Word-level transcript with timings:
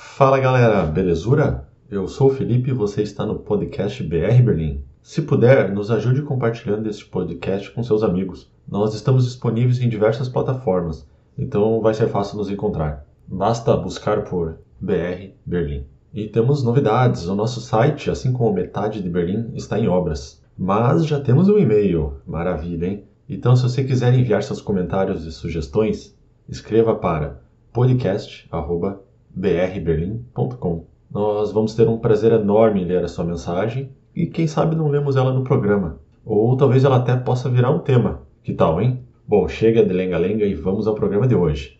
Fala 0.00 0.38
galera, 0.38 0.84
belezura? 0.84 1.68
Eu 1.90 2.06
sou 2.06 2.28
o 2.28 2.32
Felipe 2.32 2.70
e 2.70 2.72
você 2.72 3.02
está 3.02 3.26
no 3.26 3.40
podcast 3.40 4.00
BR 4.00 4.40
Berlim. 4.44 4.80
Se 5.02 5.22
puder, 5.22 5.72
nos 5.72 5.90
ajude 5.90 6.22
compartilhando 6.22 6.88
este 6.88 7.04
podcast 7.04 7.68
com 7.72 7.82
seus 7.82 8.04
amigos. 8.04 8.48
Nós 8.66 8.94
estamos 8.94 9.24
disponíveis 9.24 9.80
em 9.80 9.88
diversas 9.88 10.28
plataformas, 10.28 11.04
então 11.36 11.80
vai 11.80 11.94
ser 11.94 12.06
fácil 12.06 12.38
nos 12.38 12.48
encontrar. 12.48 13.06
Basta 13.26 13.76
buscar 13.76 14.22
por 14.22 14.60
BR 14.80 15.32
Berlim. 15.44 15.84
E 16.14 16.28
temos 16.28 16.62
novidades: 16.62 17.26
o 17.26 17.34
nosso 17.34 17.60
site, 17.60 18.08
assim 18.08 18.32
como 18.32 18.52
metade 18.54 19.02
de 19.02 19.10
Berlim, 19.10 19.50
está 19.54 19.80
em 19.80 19.88
obras. 19.88 20.40
Mas 20.56 21.06
já 21.06 21.20
temos 21.20 21.48
um 21.48 21.58
e-mail. 21.58 22.18
Maravilha, 22.24 22.86
hein? 22.86 23.04
Então, 23.28 23.56
se 23.56 23.64
você 23.64 23.82
quiser 23.82 24.14
enviar 24.14 24.44
seus 24.44 24.60
comentários 24.60 25.24
e 25.26 25.32
sugestões, 25.32 26.16
escreva 26.48 26.94
para 26.94 27.42
podcast.brberlim.com. 29.38 30.84
Nós 31.10 31.52
vamos 31.52 31.74
ter 31.74 31.88
um 31.88 31.98
prazer 31.98 32.32
enorme 32.32 32.82
em 32.82 32.84
ler 32.84 33.04
a 33.04 33.08
sua 33.08 33.24
mensagem 33.24 33.90
e 34.14 34.26
quem 34.26 34.46
sabe 34.46 34.76
não 34.76 34.88
lemos 34.88 35.16
ela 35.16 35.32
no 35.32 35.44
programa. 35.44 36.00
Ou 36.24 36.56
talvez 36.56 36.84
ela 36.84 36.96
até 36.96 37.16
possa 37.16 37.48
virar 37.48 37.70
um 37.70 37.78
tema. 37.78 38.22
Que 38.42 38.52
tal, 38.52 38.80
hein? 38.80 39.00
Bom, 39.26 39.48
chega 39.48 39.84
de 39.84 39.92
lenga-lenga 39.92 40.44
e 40.44 40.54
vamos 40.54 40.86
ao 40.86 40.94
programa 40.94 41.26
de 41.26 41.34
hoje. 41.34 41.78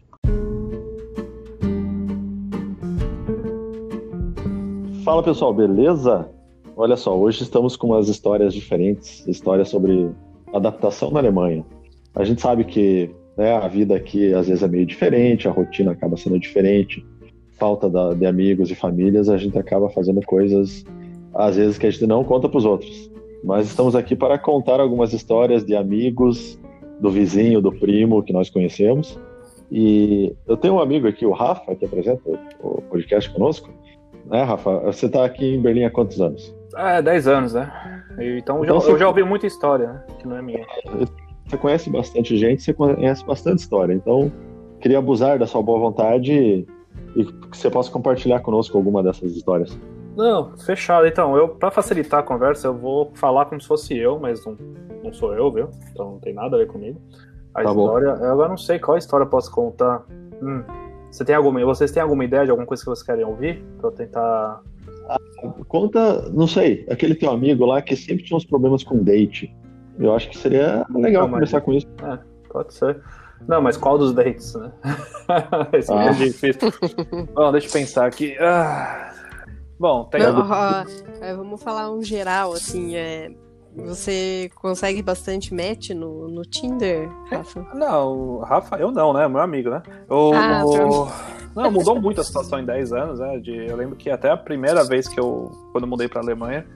Fala 5.05 5.22
pessoal, 5.22 5.52
beleza? 5.52 6.28
Olha 6.77 6.97
só, 6.97 7.19
hoje 7.19 7.42
estamos 7.42 7.77
com 7.77 7.88
umas 7.88 8.09
histórias 8.09 8.55
diferentes, 8.55 9.27
histórias 9.27 9.69
sobre 9.69 10.11
adaptação 10.52 11.11
na 11.11 11.19
Alemanha. 11.19 11.64
A 12.14 12.25
gente 12.25 12.41
sabe 12.41 12.64
que 12.64 13.11
né, 13.36 13.56
a 13.56 13.66
vida 13.66 13.97
aqui 13.97 14.33
às 14.33 14.48
vezes 14.48 14.62
é 14.62 14.69
meio 14.69 14.86
diferente, 14.86 15.48
a 15.48 15.50
rotina 15.50 15.92
acaba 15.92 16.16
sendo 16.16 16.38
diferente, 16.38 17.05
falta 17.59 17.89
da, 17.89 18.15
de 18.15 18.25
amigos 18.27 18.71
e 18.71 18.75
famílias, 18.75 19.29
a 19.29 19.37
gente 19.37 19.59
acaba 19.59 19.89
fazendo 19.91 20.21
coisas 20.23 20.85
às 21.35 21.57
vezes 21.57 21.79
que 21.79 21.87
a 21.87 21.91
gente 21.91 22.06
não 22.06 22.25
conta 22.25 22.48
para 22.48 22.59
os 22.59 22.65
outros. 22.65 23.11
Mas 23.45 23.67
estamos 23.67 23.95
aqui 23.95 24.17
para 24.17 24.39
contar 24.39 24.81
algumas 24.81 25.12
histórias 25.12 25.65
de 25.65 25.77
amigos, 25.77 26.59
do 27.00 27.11
vizinho, 27.11 27.61
do 27.61 27.73
primo 27.73 28.23
que 28.23 28.33
nós 28.33 28.50
conhecemos. 28.50 29.19
E 29.70 30.34
eu 30.47 30.56
tenho 30.56 30.75
um 30.75 30.81
amigo 30.81 31.06
aqui, 31.06 31.25
o 31.25 31.33
Rafa, 31.33 31.75
que 31.77 31.84
apresenta 31.84 32.23
o 32.61 32.83
podcast 32.83 33.31
conosco. 33.31 33.70
Né, 34.27 34.43
Rafa? 34.43 34.81
Você 34.81 35.06
está 35.06 35.25
aqui 35.25 35.55
em 35.55 35.61
Berlim 35.61 35.84
há 35.84 35.91
quantos 35.91 36.20
anos? 36.20 36.55
É, 36.77 37.00
10 37.00 37.28
anos, 37.28 37.55
né? 37.55 37.70
Então, 38.19 38.65
então 38.65 38.81
já, 38.81 38.89
eu 38.91 38.98
já 38.98 39.09
ouvi 39.09 39.22
muita 39.22 39.47
história, 39.47 39.93
né? 39.93 40.05
Que 40.19 40.27
não 40.27 40.37
é 40.37 40.43
minha. 40.43 40.67
Você 41.47 41.56
conhece 41.56 41.89
bastante 41.89 42.37
gente, 42.37 42.62
você 42.62 42.75
conhece 42.75 43.25
bastante 43.25 43.61
história. 43.61 43.95
Então, 43.95 44.33
queria 44.81 44.98
abusar 44.98 45.39
da 45.39 45.47
sua 45.47 45.62
boa 45.62 45.78
vontade 45.78 46.67
e, 47.17 47.25
que 47.25 47.56
você 47.56 47.70
possa 47.70 47.91
compartilhar 47.91 48.41
conosco 48.41 48.77
alguma 48.77 49.03
dessas 49.03 49.33
histórias. 49.37 49.78
Não, 50.17 50.56
fechado. 50.56 51.06
Então, 51.06 51.37
eu 51.37 51.48
para 51.48 51.70
facilitar 51.70 52.20
a 52.20 52.23
conversa, 52.23 52.69
eu 52.69 52.75
vou 52.75 53.12
falar 53.15 53.47
como 53.47 53.61
se 53.61 53.69
fosse 53.69 53.97
eu, 53.97 54.19
mas 54.19 54.45
não, 54.45 54.56
não 55.05 55.12
sou 55.12 55.33
eu, 55.34 55.50
viu? 55.53 55.69
Então 55.92 56.12
não 56.12 56.19
tem 56.19 56.34
nada 56.34 56.56
a 56.56 56.59
ver 56.59 56.67
comigo. 56.67 57.00
A 57.55 57.62
tá 57.62 57.70
história, 57.70 58.15
bom. 58.15 58.25
eu 58.25 58.33
agora 58.33 58.48
não 58.48 58.56
sei 58.56 58.78
qual 58.78 58.98
história 58.98 59.25
eu 59.25 59.31
posso 59.31 59.50
contar. 59.50 60.05
Hum, 60.42 60.62
você 61.11 61.25
tem 61.25 61.34
alguma, 61.34 61.65
vocês 61.65 61.91
têm 61.91 62.03
alguma 62.03 62.25
ideia 62.25 62.45
de 62.45 62.50
alguma 62.50 62.67
coisa 62.67 62.83
que 62.83 62.89
vocês 62.89 63.06
querem 63.06 63.25
ouvir? 63.25 63.62
Pra 63.78 63.89
eu 63.89 63.93
tentar. 63.93 64.61
Ah, 65.09 65.19
conta, 65.67 66.28
não 66.31 66.47
sei, 66.47 66.84
aquele 66.91 67.15
teu 67.15 67.31
amigo 67.31 67.65
lá 67.65 67.81
que 67.81 67.97
sempre 67.97 68.25
tinha 68.25 68.37
uns 68.37 68.45
problemas 68.45 68.84
com 68.84 69.03
date. 69.03 69.55
Eu 69.98 70.15
acho 70.15 70.28
que 70.28 70.37
seria 70.37 70.84
legal 70.95 71.25
não, 71.25 71.33
conversar 71.33 71.61
com 71.61 71.72
isso. 71.72 71.87
É, 72.03 72.19
pode 72.48 72.75
ser. 72.75 73.00
Não, 73.47 73.62
mas 73.62 73.77
qual 73.77 73.97
dos 73.97 74.12
dates, 74.12 74.55
né? 74.55 74.72
Esse 75.72 75.92
ah. 75.92 76.05
é 76.06 76.12
difícil. 76.12 76.72
Bom, 77.34 77.53
deixa 77.53 77.69
eu 77.69 77.72
pensar 77.72 78.06
aqui. 78.06 78.36
Ah. 78.39 79.12
Bom, 79.78 80.05
tem. 80.05 80.22
Não, 80.22 80.84
é, 81.20 81.34
vamos 81.34 81.62
falar 81.62 81.91
um 81.91 82.03
geral, 82.03 82.53
assim. 82.53 82.97
É, 82.97 83.31
você 83.77 84.50
consegue 84.56 85.03
bastante 85.03 85.55
match 85.55 85.91
no, 85.91 86.28
no 86.28 86.43
Tinder, 86.43 87.09
Rafa? 87.31 87.60
Não, 87.75 88.41
Rafa, 88.41 88.76
eu 88.76 88.91
não, 88.91 89.12
né? 89.12 89.28
Meu 89.28 89.41
amigo, 89.41 89.70
né? 89.70 89.82
Eu, 90.10 90.32
ah, 90.34 90.62
eu... 90.62 91.09
Não, 91.55 91.70
mudou 91.70 92.00
muito 92.00 92.20
a 92.20 92.25
situação 92.25 92.59
em 92.59 92.65
10 92.65 92.93
anos, 92.93 93.20
né? 93.20 93.38
De, 93.38 93.66
eu 93.66 93.76
lembro 93.76 93.97
que 93.97 94.10
até 94.10 94.31
a 94.31 94.37
primeira 94.37 94.84
vez 94.84 95.09
que 95.09 95.19
eu, 95.19 95.50
quando 95.72 95.84
eu 95.84 95.91
mudei 95.91 96.09
pra 96.09 96.20
Alemanha, 96.20 96.66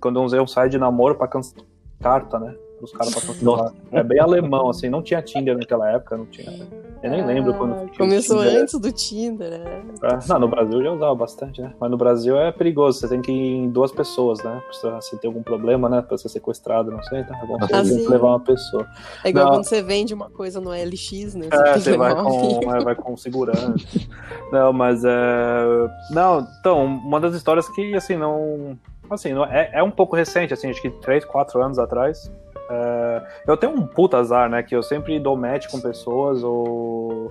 quando 0.00 0.18
eu 0.18 0.24
usei 0.24 0.40
um 0.40 0.46
site 0.46 0.72
de 0.72 0.78
namoro 0.78 1.16
pra 1.16 1.28
cancelar 1.28 1.66
carta, 2.00 2.38
né? 2.38 2.54
Os 2.82 2.92
caras 2.92 3.14
pra. 3.14 3.72
É 3.92 4.02
bem 4.02 4.18
alemão, 4.18 4.68
assim, 4.70 4.88
não 4.88 5.02
tinha 5.02 5.22
Tinder 5.22 5.56
naquela 5.56 5.90
época, 5.90 6.16
não 6.16 6.26
tinha. 6.26 6.50
Eu 7.02 7.10
nem 7.10 7.20
ah, 7.20 7.26
lembro 7.26 7.54
quando. 7.54 7.96
Começou 7.96 8.40
antes 8.40 8.78
do 8.78 8.90
Tinder, 8.90 9.50
né? 9.50 9.82
É, 10.02 10.18
não, 10.28 10.38
no 10.38 10.48
Brasil 10.48 10.78
eu 10.78 10.84
já 10.84 10.92
usava 10.92 11.14
bastante, 11.14 11.60
né? 11.60 11.74
Mas 11.78 11.90
no 11.90 11.96
Brasil 11.96 12.38
é 12.38 12.50
perigoso, 12.52 13.00
você 13.00 13.08
tem 13.08 13.20
que 13.20 13.30
ir 13.30 13.56
em 13.56 13.68
duas 13.68 13.92
pessoas, 13.92 14.42
né? 14.42 14.62
Pra 14.80 15.00
se 15.00 15.16
ter 15.18 15.26
algum 15.26 15.42
problema, 15.42 15.88
né? 15.88 16.00
Pra 16.00 16.16
ser 16.16 16.28
sequestrado, 16.28 16.90
não 16.90 17.02
sei, 17.02 17.24
tá 17.24 17.34
bom. 17.46 17.58
Você 17.58 17.74
ah, 17.74 17.82
tem 17.82 17.98
que 17.98 18.08
levar 18.08 18.28
uma 18.28 18.40
pessoa. 18.40 18.86
É 19.24 19.28
igual 19.28 19.46
não. 19.46 19.52
quando 19.54 19.64
você 19.64 19.82
vende 19.82 20.14
uma 20.14 20.30
coisa 20.30 20.60
no 20.60 20.70
LX, 20.70 21.34
né? 21.34 21.48
Você, 21.50 21.62
é, 21.62 21.78
você 21.78 21.96
vai, 21.96 22.14
com, 22.14 22.74
é, 22.74 22.84
vai 22.84 22.94
com 22.94 23.16
segurança. 23.16 23.74
não, 24.50 24.72
mas 24.72 25.04
é. 25.04 25.64
Não, 26.10 26.46
então, 26.60 26.84
uma 26.84 27.20
das 27.20 27.34
histórias 27.34 27.68
que, 27.68 27.94
assim, 27.94 28.16
não. 28.16 28.78
Assim, 29.10 29.30
é, 29.50 29.70
é 29.74 29.82
um 29.82 29.90
pouco 29.90 30.16
recente, 30.16 30.54
assim, 30.54 30.70
acho 30.70 30.80
que 30.80 30.88
3, 30.88 31.24
4 31.24 31.62
anos 31.62 31.78
atrás. 31.78 32.30
É, 32.70 33.22
eu 33.46 33.56
tenho 33.56 33.72
um 33.72 33.86
puta 33.86 34.18
azar, 34.18 34.48
né? 34.48 34.62
Que 34.62 34.74
eu 34.74 34.82
sempre 34.82 35.18
dou 35.18 35.36
match 35.36 35.70
com 35.70 35.80
pessoas 35.80 36.42
ou 36.42 37.30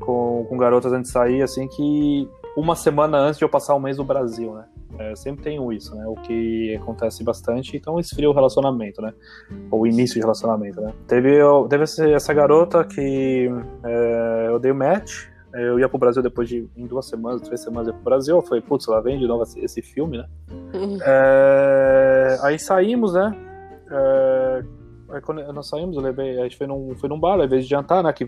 com, 0.00 0.46
com 0.48 0.56
garotas 0.56 0.92
antes 0.92 1.08
de 1.08 1.12
sair, 1.12 1.42
assim, 1.42 1.68
que 1.68 2.28
uma 2.56 2.74
semana 2.74 3.18
antes 3.18 3.38
de 3.38 3.44
eu 3.44 3.48
passar 3.48 3.74
o 3.74 3.80
mês 3.80 3.98
no 3.98 4.04
Brasil, 4.04 4.54
né? 4.54 4.64
É, 4.98 5.14
sempre 5.14 5.44
tenho 5.44 5.70
isso, 5.72 5.94
né? 5.94 6.04
O 6.06 6.14
que 6.14 6.74
acontece 6.76 7.22
bastante, 7.22 7.76
então 7.76 8.00
esfria 8.00 8.30
o 8.30 8.32
relacionamento, 8.32 9.02
né? 9.02 9.12
Ou 9.70 9.82
o 9.82 9.86
início 9.86 10.14
de 10.14 10.20
relacionamento, 10.20 10.80
né? 10.80 10.92
Teve, 11.06 11.38
teve 11.68 11.84
essa 12.14 12.32
garota 12.32 12.82
que 12.84 13.50
é, 13.84 14.46
eu 14.48 14.58
dei 14.58 14.72
o 14.72 14.74
match, 14.74 15.26
eu 15.52 15.78
ia 15.78 15.88
pro 15.88 15.98
Brasil 15.98 16.22
depois 16.22 16.48
de 16.48 16.68
em 16.76 16.86
duas 16.86 17.06
semanas, 17.06 17.40
três 17.42 17.60
semanas 17.62 17.88
eu 17.88 17.92
ia 17.92 18.00
pro 18.00 18.10
Brasil. 18.10 18.36
Eu 18.36 18.42
falei, 18.42 18.62
putz, 18.62 18.86
lá 18.86 19.00
vem 19.00 19.18
de 19.18 19.26
novo 19.26 19.42
esse, 19.42 19.82
filme, 19.82 20.18
né? 20.18 20.26
Uhum. 20.74 20.98
É, 21.02 22.38
aí 22.42 22.58
saímos, 22.58 23.14
né? 23.14 23.34
É, 23.90 24.45
quando 25.20 25.52
nós 25.52 25.68
saímos, 25.68 25.96
eu 25.96 26.02
levei, 26.02 26.38
a 26.38 26.44
gente 26.44 26.56
foi 26.56 26.66
num, 26.66 26.94
foi 26.96 27.08
num 27.08 27.18
bar, 27.18 27.38
invés 27.42 27.64
de 27.64 27.70
jantar, 27.70 28.02
né? 28.02 28.12
Que, 28.12 28.26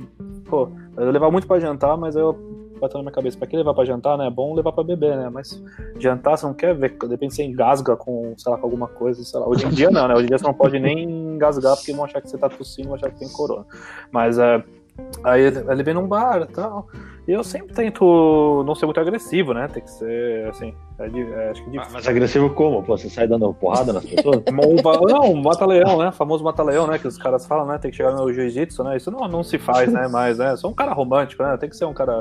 pô, 0.48 0.68
eu 0.96 1.10
levava 1.10 1.30
muito 1.30 1.46
pra 1.46 1.58
jantar, 1.58 1.96
mas 1.96 2.16
eu 2.16 2.32
bateu 2.78 2.98
na 2.98 3.02
minha 3.02 3.12
cabeça, 3.12 3.36
pra 3.36 3.46
que 3.46 3.56
levar 3.56 3.74
pra 3.74 3.84
jantar, 3.84 4.16
né? 4.16 4.26
É 4.26 4.30
bom 4.30 4.54
levar 4.54 4.72
pra 4.72 4.84
beber, 4.84 5.16
né? 5.16 5.28
Mas 5.28 5.62
jantar 5.98 6.36
você 6.36 6.46
não 6.46 6.54
quer 6.54 6.74
ver, 6.74 6.96
de 6.96 7.06
repente 7.08 7.34
você 7.34 7.42
engasga 7.42 7.96
com, 7.96 8.34
sei 8.38 8.52
lá, 8.52 8.58
com 8.58 8.66
alguma 8.66 8.88
coisa, 8.88 9.22
sei 9.22 9.38
lá. 9.38 9.48
Hoje 9.48 9.66
em 9.66 9.70
dia 9.70 9.90
não, 9.90 10.08
né? 10.08 10.14
Hoje 10.14 10.24
em 10.24 10.28
dia 10.28 10.38
você 10.38 10.44
não 10.44 10.54
pode 10.54 10.78
nem 10.78 11.04
engasgar 11.34 11.76
porque 11.76 11.92
vão 11.92 12.04
achar 12.04 12.20
que 12.20 12.30
você 12.30 12.38
tá 12.38 12.48
tossindo, 12.48 12.88
vão 12.88 12.96
achar 12.96 13.10
que 13.10 13.18
tem 13.18 13.28
corona. 13.28 13.66
Mas 14.10 14.38
é. 14.38 14.62
Aí 15.24 15.42
ele 15.42 15.82
vem 15.82 15.94
num 15.94 16.06
bar 16.06 16.42
e 16.42 16.52
tal. 16.52 16.88
E 17.26 17.32
eu 17.32 17.44
sempre 17.44 17.74
tento 17.74 18.64
não 18.66 18.74
ser 18.74 18.86
muito 18.86 19.00
agressivo, 19.00 19.52
né? 19.52 19.68
Tem 19.68 19.82
que 19.82 19.90
ser, 19.90 20.48
assim, 20.48 20.74
é, 20.98 21.04
é, 21.04 21.50
acho 21.50 21.62
que 21.62 21.68
é 21.68 21.72
difícil. 21.72 21.92
Mas 21.92 22.08
agressivo 22.08 22.50
como? 22.50 22.82
Pô, 22.82 22.96
você 22.96 23.10
sai 23.10 23.28
dando 23.28 23.52
porrada 23.52 23.92
nas 23.92 24.04
pessoas? 24.04 24.42
não, 24.50 25.34
mata-leão, 25.34 25.98
né? 25.98 26.08
O 26.08 26.12
famoso 26.12 26.42
mata-leão, 26.42 26.86
né? 26.86 26.98
Que 26.98 27.06
os 27.06 27.18
caras 27.18 27.46
falam, 27.46 27.66
né? 27.66 27.76
Tem 27.76 27.90
que 27.90 27.98
chegar 27.98 28.12
no 28.12 28.32
jiu-jitsu, 28.32 28.82
né? 28.82 28.96
Isso 28.96 29.10
não, 29.10 29.28
não 29.28 29.42
se 29.42 29.58
faz, 29.58 29.92
né? 29.92 30.08
Mas, 30.08 30.38
né? 30.38 30.56
Sou 30.56 30.70
um 30.70 30.74
cara 30.74 30.94
romântico, 30.94 31.42
né? 31.42 31.54
Tem 31.58 31.68
que 31.68 31.76
ser 31.76 31.84
um 31.84 31.92
cara... 31.92 32.20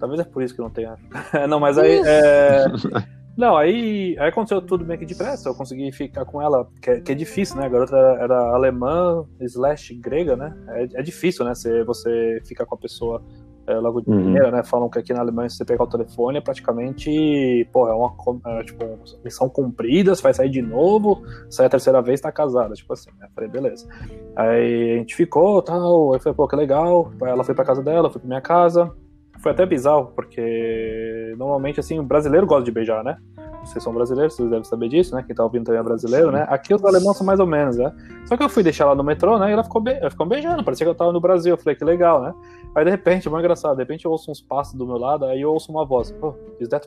Talvez 0.00 0.20
é 0.20 0.24
por 0.24 0.42
isso 0.42 0.54
que 0.54 0.60
não 0.60 0.70
tenha... 0.70 0.96
não, 1.48 1.60
mas 1.60 1.78
aí... 1.78 2.02
É... 2.04 2.64
Não, 3.36 3.56
aí, 3.56 4.16
aí 4.18 4.28
aconteceu 4.28 4.60
tudo 4.60 4.84
meio 4.84 4.98
que 4.98 5.06
depressa. 5.06 5.48
Eu 5.48 5.54
consegui 5.54 5.90
ficar 5.92 6.24
com 6.24 6.42
ela, 6.42 6.68
que 6.82 6.90
é, 6.90 7.00
que 7.00 7.12
é 7.12 7.14
difícil, 7.14 7.56
né? 7.56 7.66
A 7.66 7.68
garota 7.68 7.96
era, 7.96 8.22
era 8.24 8.54
alemã, 8.54 9.24
slash 9.40 9.94
grega, 9.94 10.36
né? 10.36 10.54
É, 10.68 11.00
é 11.00 11.02
difícil, 11.02 11.44
né? 11.44 11.54
Você, 11.54 11.84
você 11.84 12.42
ficar 12.44 12.66
com 12.66 12.74
a 12.74 12.78
pessoa 12.78 13.22
é, 13.66 13.74
logo 13.74 14.00
de 14.00 14.10
uhum. 14.10 14.16
primeira, 14.16 14.50
né? 14.50 14.62
Falam 14.62 14.88
que 14.88 14.98
aqui 14.98 15.12
na 15.12 15.20
Alemanha, 15.20 15.48
se 15.48 15.56
você 15.56 15.64
pegar 15.64 15.84
o 15.84 15.88
telefone, 15.88 16.38
é 16.38 16.40
praticamente, 16.40 17.68
pô, 17.72 17.88
é 17.88 17.94
uma 17.94 18.12
é, 18.58 18.64
tipo, 18.64 18.84
missão 19.24 19.48
cumprida, 19.48 20.14
você 20.14 20.22
vai 20.22 20.34
sair 20.34 20.50
de 20.50 20.60
novo, 20.60 21.22
sai 21.48 21.66
a 21.66 21.70
terceira 21.70 22.02
vez, 22.02 22.20
tá 22.20 22.32
casada, 22.32 22.74
tipo 22.74 22.92
assim, 22.92 23.10
né? 23.18 23.28
Falei, 23.34 23.48
beleza. 23.48 23.88
Aí 24.36 24.94
a 24.94 24.98
gente 24.98 25.14
ficou, 25.14 25.62
tal, 25.62 26.14
aí 26.14 26.20
foi, 26.20 26.34
pô, 26.34 26.48
que 26.48 26.56
legal. 26.56 27.12
Ela 27.22 27.44
foi 27.44 27.54
pra 27.54 27.64
casa 27.64 27.82
dela, 27.82 28.10
foi 28.10 28.20
pra 28.20 28.28
minha 28.28 28.40
casa. 28.40 28.92
Foi 29.42 29.52
até 29.52 29.64
bizarro, 29.64 30.12
porque 30.14 31.34
normalmente, 31.38 31.80
assim, 31.80 31.98
o 31.98 32.02
brasileiro 32.02 32.46
gosta 32.46 32.64
de 32.64 32.70
beijar, 32.70 33.02
né? 33.02 33.16
Vocês 33.64 33.82
são 33.84 33.92
brasileiros, 33.92 34.34
vocês 34.34 34.48
devem 34.48 34.64
saber 34.64 34.88
disso, 34.88 35.14
né? 35.14 35.22
Quem 35.26 35.34
tá 35.34 35.42
ouvindo 35.44 35.64
também 35.64 35.80
é 35.80 35.82
brasileiro, 35.82 36.30
né? 36.30 36.46
Aqui 36.48 36.74
os 36.74 36.84
alemães 36.84 37.16
são 37.16 37.26
mais 37.26 37.40
ou 37.40 37.46
menos, 37.46 37.76
né? 37.76 37.92
Só 38.26 38.36
que 38.36 38.42
eu 38.42 38.48
fui 38.48 38.62
deixar 38.62 38.84
ela 38.84 38.94
no 38.94 39.04
metrô, 39.04 39.38
né? 39.38 39.50
E 39.50 39.52
ela 39.52 39.62
ficou, 39.62 39.80
be... 39.80 39.92
ela 39.92 40.10
ficou 40.10 40.26
beijando, 40.26 40.64
parecia 40.64 40.86
que 40.86 40.90
eu 40.90 40.94
tava 40.94 41.12
no 41.12 41.20
Brasil. 41.20 41.54
Eu 41.54 41.58
falei, 41.58 41.76
que 41.76 41.84
legal, 41.84 42.22
né? 42.22 42.34
Aí 42.74 42.84
de 42.84 42.90
repente, 42.90 43.28
é 43.28 43.30
muito 43.30 43.42
engraçado, 43.42 43.76
de 43.76 43.82
repente 43.82 44.04
eu 44.04 44.10
ouço 44.10 44.30
uns 44.30 44.40
passos 44.40 44.74
do 44.74 44.86
meu 44.86 44.96
lado, 44.96 45.24
aí 45.26 45.40
eu 45.42 45.52
ouço 45.52 45.70
uma 45.70 45.84
voz, 45.84 46.14
oh, 46.22 46.34
is 46.60 46.68
that 46.68 46.86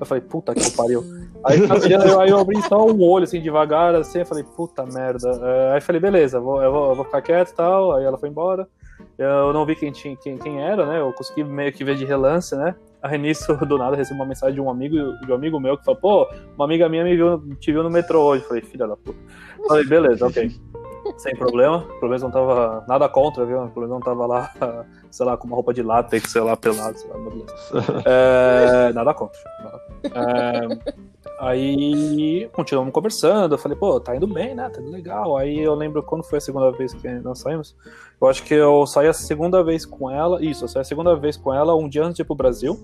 eu 0.00 0.06
falei, 0.06 0.22
puta 0.22 0.54
que 0.54 0.70
pariu. 0.70 1.04
Aí, 1.44 1.58
aí 2.20 2.30
eu 2.30 2.38
abri 2.38 2.60
só 2.62 2.86
um 2.86 3.02
olho 3.02 3.24
assim 3.24 3.40
devagar, 3.40 3.94
assim, 3.94 4.20
eu 4.20 4.26
falei, 4.26 4.44
puta 4.44 4.84
merda. 4.86 5.30
Uh, 5.30 5.72
aí 5.72 5.78
eu 5.78 5.82
falei, 5.82 6.00
beleza, 6.00 6.40
vou, 6.40 6.62
eu, 6.62 6.72
vou, 6.72 6.88
eu 6.90 6.94
vou 6.94 7.04
ficar 7.04 7.22
quieto 7.22 7.50
e 7.50 7.54
tal. 7.54 7.92
Aí 7.92 8.04
ela 8.04 8.18
foi 8.18 8.28
embora. 8.28 8.68
Eu 9.16 9.52
não 9.52 9.66
vi 9.66 9.74
quem, 9.74 9.90
tinha, 9.90 10.16
quem, 10.16 10.38
quem 10.38 10.60
era, 10.60 10.86
né? 10.86 11.00
Eu 11.00 11.12
consegui 11.12 11.44
meio 11.44 11.72
que 11.72 11.84
ver 11.84 11.96
de 11.96 12.04
relance, 12.04 12.54
né? 12.56 12.74
Aí 13.02 13.18
nisso, 13.18 13.54
do 13.66 13.78
nada, 13.78 13.94
eu 13.94 13.98
recebi 13.98 14.18
uma 14.18 14.26
mensagem 14.26 14.54
de 14.54 14.60
um 14.60 14.70
amigo, 14.70 14.96
de 15.24 15.32
um 15.32 15.34
amigo 15.34 15.60
meu 15.60 15.76
que 15.76 15.84
falou, 15.84 16.00
pô, 16.00 16.28
uma 16.54 16.64
amiga 16.64 16.88
minha 16.88 17.04
me 17.04 17.16
viu, 17.16 17.38
te 17.58 17.72
viu 17.72 17.82
no 17.82 17.90
metrô 17.90 18.22
hoje. 18.22 18.44
Falei, 18.44 18.62
filha 18.62 18.86
da 18.86 18.96
puta. 18.96 19.18
Falei, 19.66 19.84
beleza, 19.84 20.26
ok. 20.26 20.50
Sem 21.16 21.34
problema. 21.36 21.78
O 21.78 21.98
problema 21.98 22.24
não 22.24 22.30
tava 22.30 22.84
nada 22.86 23.08
contra, 23.08 23.44
viu? 23.44 23.62
O 23.62 23.70
problema 23.70 23.94
não 23.94 24.00
tava 24.00 24.26
lá, 24.26 24.50
sei 25.10 25.24
lá, 25.26 25.36
com 25.36 25.46
uma 25.46 25.54
roupa 25.54 25.72
de 25.72 25.82
látex, 25.82 26.30
sei 26.30 26.42
lá, 26.42 26.56
pelado, 26.56 26.98
sei 26.98 27.10
lá. 27.10 27.16
É, 28.04 28.92
nada 28.92 29.14
contra. 29.14 29.38
Nada 29.62 29.78
contra. 29.78 30.18
É, 30.20 30.94
aí 31.40 32.48
continuamos 32.52 32.92
conversando. 32.92 33.54
Eu 33.54 33.58
falei, 33.58 33.76
pô, 33.76 33.98
tá 34.00 34.14
indo 34.14 34.26
bem, 34.26 34.54
né? 34.54 34.68
Tá 34.68 34.80
indo 34.80 34.90
legal. 34.90 35.36
Aí 35.36 35.58
eu 35.58 35.74
lembro 35.74 36.02
quando 36.02 36.24
foi 36.24 36.38
a 36.38 36.40
segunda 36.40 36.70
vez 36.72 36.94
que 36.94 37.08
nós 37.20 37.40
saímos. 37.40 37.74
Eu 38.20 38.28
acho 38.28 38.42
que 38.42 38.54
eu 38.54 38.86
saí 38.86 39.06
a 39.06 39.12
segunda 39.12 39.62
vez 39.62 39.86
com 39.86 40.10
ela. 40.10 40.44
Isso, 40.44 40.64
eu 40.64 40.68
saí 40.68 40.82
a 40.82 40.84
segunda 40.84 41.14
vez 41.16 41.36
com 41.36 41.54
ela 41.54 41.74
um 41.74 41.88
dia 41.88 42.02
antes 42.02 42.16
de 42.16 42.22
ir 42.22 42.24
pro 42.24 42.34
Brasil. 42.34 42.78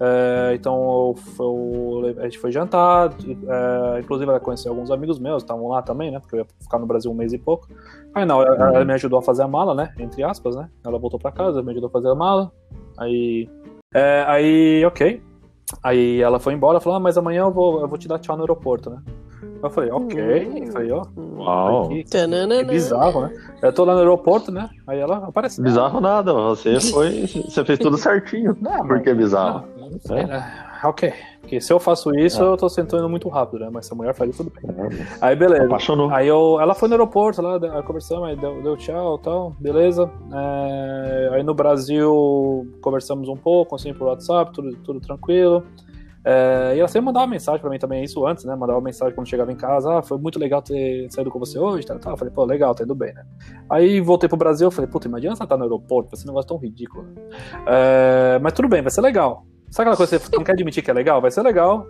É, 0.00 0.52
então 0.54 1.14
eu, 1.38 2.04
eu, 2.04 2.14
a 2.20 2.24
gente 2.24 2.38
foi 2.38 2.50
jantar, 2.50 3.12
é, 3.26 4.00
inclusive 4.00 4.28
ela 4.28 4.40
conheceu 4.40 4.72
alguns 4.72 4.90
amigos 4.90 5.18
meus, 5.18 5.42
estavam 5.42 5.68
lá 5.68 5.82
também, 5.82 6.10
né? 6.10 6.18
Porque 6.20 6.36
eu 6.36 6.40
ia 6.40 6.46
ficar 6.60 6.78
no 6.78 6.86
Brasil 6.86 7.10
um 7.10 7.14
mês 7.14 7.32
e 7.32 7.38
pouco. 7.38 7.68
Aí 8.14 8.24
não, 8.24 8.42
ela, 8.42 8.54
ela 8.76 8.84
me 8.84 8.92
ajudou 8.92 9.18
a 9.18 9.22
fazer 9.22 9.42
a 9.42 9.48
mala, 9.48 9.74
né? 9.74 9.92
Entre 9.98 10.22
aspas, 10.22 10.56
né? 10.56 10.68
Ela 10.84 10.98
voltou 10.98 11.18
para 11.18 11.32
casa, 11.32 11.62
me 11.62 11.70
ajudou 11.70 11.88
a 11.88 11.92
fazer 11.92 12.08
a 12.08 12.14
mala. 12.14 12.50
Aí. 12.98 13.48
É, 13.94 14.24
aí, 14.26 14.84
ok. 14.84 15.22
Aí 15.82 16.20
ela 16.20 16.38
foi 16.38 16.52
embora, 16.52 16.80
falou, 16.80 16.96
ah, 16.96 17.00
mas 17.00 17.16
amanhã 17.16 17.42
eu 17.42 17.50
vou, 17.52 17.80
eu 17.80 17.88
vou 17.88 17.98
te 17.98 18.06
dar 18.08 18.18
tchau 18.18 18.36
no 18.36 18.42
aeroporto, 18.42 18.90
né? 18.90 18.98
Eu 19.62 19.70
falei, 19.70 19.90
ok. 19.90 20.46
Hum. 20.46 20.72
Falei, 20.72 20.92
ó. 20.92 21.02
Uau. 21.16 21.88
Que, 21.88 22.04
que 22.04 22.64
bizarro, 22.66 23.22
né? 23.22 23.34
Eu 23.62 23.72
tô 23.72 23.84
lá 23.84 23.94
no 23.94 24.00
aeroporto, 24.00 24.52
né? 24.52 24.68
Aí 24.86 24.98
ela 24.98 25.16
apareceu. 25.26 25.64
Bizarro 25.64 26.02
nada, 26.02 26.34
você 26.34 26.78
foi. 26.92 27.26
Você 27.26 27.64
fez 27.64 27.78
tudo 27.78 27.96
certinho. 27.96 28.54
Não, 28.60 28.86
Por 28.86 29.00
que 29.00 29.08
mas- 29.08 29.18
bizarro? 29.18 29.60
Não, 29.60 29.73
não 29.94 30.00
sei, 30.00 30.26
né? 30.26 30.64
Ok. 30.84 31.12
Porque 31.40 31.60
se 31.60 31.72
eu 31.72 31.78
faço 31.78 32.14
isso, 32.14 32.42
eu 32.42 32.56
tô 32.56 32.68
sentando 32.68 33.08
muito 33.08 33.28
rápido, 33.28 33.60
né? 33.60 33.70
Mas 33.70 33.86
se 33.86 33.92
a 33.92 33.96
mulher 33.96 34.14
faz 34.14 34.30
isso, 34.30 34.44
tudo 34.44 34.52
bem. 34.54 34.88
Aí 35.20 35.36
beleza. 35.36 35.64
Apaixonou. 35.64 36.10
Aí 36.10 36.26
eu, 36.26 36.58
ela 36.60 36.74
foi 36.74 36.88
no 36.88 36.94
aeroporto 36.94 37.42
lá, 37.42 37.58
conversamos, 37.82 38.28
aí 38.28 38.36
deu, 38.36 38.62
deu 38.62 38.76
tchau 38.76 39.16
e 39.16 39.22
tal, 39.22 39.56
beleza. 39.58 40.10
É, 40.32 41.30
aí 41.32 41.42
no 41.42 41.54
Brasil 41.54 42.66
conversamos 42.80 43.28
um 43.28 43.36
pouco, 43.36 43.74
assim, 43.74 43.92
por 43.92 44.08
WhatsApp, 44.08 44.52
tudo, 44.52 44.76
tudo 44.78 45.00
tranquilo. 45.00 45.62
É, 46.26 46.72
e 46.74 46.78
ela 46.78 46.88
sempre 46.88 47.04
mandava 47.04 47.26
mensagem 47.26 47.60
pra 47.60 47.68
mim 47.68 47.78
também, 47.78 48.02
isso 48.02 48.26
antes, 48.26 48.46
né? 48.46 48.56
Mandava 48.56 48.80
mensagem 48.80 49.14
quando 49.14 49.28
chegava 49.28 49.52
em 49.52 49.56
casa, 49.56 49.98
ah, 49.98 50.02
foi 50.02 50.16
muito 50.16 50.38
legal 50.38 50.62
ter 50.62 51.06
saído 51.10 51.30
com 51.30 51.38
você 51.38 51.58
hoje, 51.58 51.86
tal. 51.86 51.98
Eu 52.02 52.16
falei, 52.16 52.32
pô, 52.32 52.46
legal, 52.46 52.74
tá 52.74 52.82
indo 52.84 52.94
bem, 52.94 53.12
né? 53.12 53.22
Aí 53.68 54.00
voltei 54.00 54.26
pro 54.26 54.38
Brasil, 54.38 54.70
falei, 54.70 54.90
puta, 54.90 55.06
imagina 55.06 55.36
se 55.36 55.42
ela 55.42 55.48
tá 55.48 55.58
no 55.58 55.64
aeroporto, 55.64 56.08
vai 56.10 56.16
ser 56.18 56.24
um 56.24 56.28
negócio 56.28 56.48
tão 56.48 56.56
ridículo. 56.56 57.04
né? 57.04 57.12
É, 57.66 58.38
mas 58.38 58.54
tudo 58.54 58.68
bem, 58.68 58.80
vai 58.80 58.90
ser 58.90 59.02
legal. 59.02 59.44
Sabe 59.74 59.90
aquela 59.90 59.96
coisa 59.96 60.20
que 60.20 60.26
você 60.26 60.36
não 60.36 60.44
quer 60.44 60.52
admitir 60.52 60.84
que 60.84 60.90
é 60.92 60.94
legal? 60.94 61.20
Vai 61.20 61.32
ser 61.32 61.42
legal. 61.42 61.84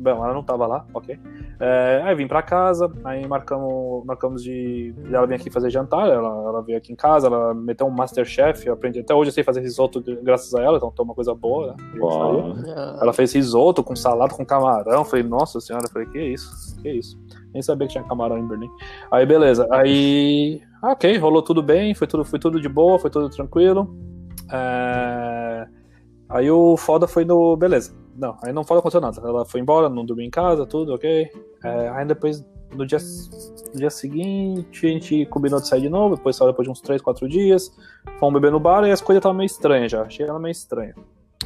Bom, 0.00 0.24
ela 0.24 0.32
não 0.32 0.42
tava 0.42 0.66
lá, 0.66 0.86
ok. 0.94 1.20
É, 1.60 2.00
aí 2.02 2.14
vim 2.14 2.26
pra 2.26 2.40
casa, 2.40 2.90
aí 3.04 3.28
marcamos, 3.28 4.02
marcamos 4.06 4.42
de. 4.42 4.94
Ela 5.12 5.26
vem 5.26 5.36
aqui 5.36 5.50
fazer 5.50 5.68
jantar, 5.68 6.08
ela, 6.08 6.26
ela 6.26 6.62
veio 6.62 6.78
aqui 6.78 6.90
em 6.90 6.96
casa, 6.96 7.26
ela 7.26 7.52
meteu 7.52 7.86
um 7.86 7.90
Masterchef, 7.90 8.66
eu 8.66 8.72
aprendi. 8.72 9.00
Até 9.00 9.14
hoje 9.14 9.28
eu 9.28 9.34
sei 9.34 9.44
fazer 9.44 9.60
risoto 9.60 10.02
graças 10.22 10.54
a 10.54 10.62
ela, 10.62 10.78
então 10.78 10.90
tô 10.90 11.02
uma 11.02 11.14
coisa 11.14 11.34
boa, 11.34 11.66
né? 11.66 11.76
Ah, 12.74 12.98
Ela 13.02 13.12
fez 13.12 13.30
risoto 13.34 13.84
com 13.84 13.94
salada, 13.94 14.32
com 14.34 14.46
camarão. 14.46 15.04
Falei, 15.04 15.22
nossa 15.22 15.60
senhora, 15.60 15.84
eu 15.84 15.90
falei, 15.90 16.08
que 16.08 16.18
isso? 16.18 16.80
Que 16.80 16.92
isso? 16.92 17.20
Nem 17.52 17.60
sabia 17.60 17.86
que 17.86 17.92
tinha 17.92 18.04
camarão 18.04 18.38
em 18.38 18.48
Berlim. 18.48 18.70
Aí, 19.12 19.26
beleza. 19.26 19.68
Aí, 19.70 20.62
ok, 20.82 21.18
rolou 21.18 21.42
tudo 21.42 21.62
bem, 21.62 21.94
foi 21.94 22.06
tudo, 22.06 22.24
foi 22.24 22.38
tudo 22.38 22.58
de 22.58 22.70
boa, 22.70 22.98
foi 22.98 23.10
tudo 23.10 23.28
tranquilo. 23.28 23.94
É, 24.50 25.37
Aí 26.28 26.50
o 26.50 26.76
foda 26.76 27.06
foi 27.06 27.24
no. 27.24 27.56
Beleza. 27.56 27.92
Não, 28.16 28.36
aí 28.42 28.52
não 28.52 28.64
foda 28.64 28.80
aconteceu 28.80 29.00
nada. 29.00 29.20
Ela 29.20 29.44
foi 29.44 29.60
embora, 29.60 29.88
não 29.88 30.04
dormiu 30.04 30.26
em 30.26 30.30
casa, 30.30 30.66
tudo, 30.66 30.92
ok. 30.94 31.30
É, 31.64 31.88
Aí 31.90 32.04
depois, 32.04 32.44
no 32.74 32.84
dia, 32.84 32.98
no 33.72 33.78
dia 33.78 33.90
seguinte, 33.90 34.86
a 34.86 34.90
gente 34.90 35.26
combinou 35.26 35.60
de 35.60 35.68
sair 35.68 35.80
de 35.80 35.88
novo, 35.88 36.16
depois 36.16 36.34
saiu 36.34 36.50
depois 36.50 36.66
de 36.66 36.72
uns 36.72 36.80
3, 36.80 37.00
4 37.00 37.28
dias. 37.28 37.70
Fomos 38.18 38.34
beber 38.40 38.50
no 38.50 38.58
bar 38.58 38.84
e 38.84 38.90
as 38.90 39.00
coisas 39.00 39.20
estavam 39.20 39.38
meio 39.38 39.46
estranhas 39.46 39.92
já. 39.92 40.02
Achei 40.02 40.26
ela 40.26 40.38
meio 40.38 40.52
estranha. 40.52 40.94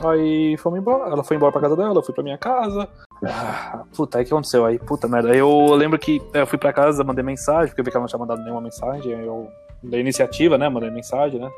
Aí 0.00 0.56
fomos 0.56 0.78
embora, 0.78 1.10
ela 1.10 1.22
foi 1.22 1.36
embora 1.36 1.52
pra 1.52 1.60
casa 1.60 1.76
dela, 1.76 1.94
eu 1.94 2.02
fui 2.02 2.14
pra 2.14 2.24
minha 2.24 2.38
casa. 2.38 2.88
Ah, 3.24 3.84
puta, 3.94 4.18
aí 4.18 4.24
que 4.24 4.32
aconteceu? 4.32 4.64
Aí, 4.64 4.78
puta 4.78 5.06
merda. 5.06 5.30
Aí 5.30 5.38
eu 5.38 5.74
lembro 5.74 5.98
que 5.98 6.20
é, 6.32 6.40
eu 6.40 6.46
fui 6.46 6.58
pra 6.58 6.72
casa, 6.72 7.04
mandei 7.04 7.22
mensagem, 7.22 7.68
porque 7.68 7.82
eu 7.82 7.84
vi 7.84 7.90
que 7.90 7.96
ela 7.96 8.02
não 8.02 8.08
tinha 8.08 8.18
mandado 8.18 8.42
nenhuma 8.42 8.60
mensagem. 8.60 9.14
Aí 9.14 9.26
eu 9.26 9.48
dei 9.82 10.00
iniciativa, 10.00 10.56
né? 10.56 10.68
Mandei 10.68 10.90
mensagem, 10.90 11.38
né? 11.38 11.50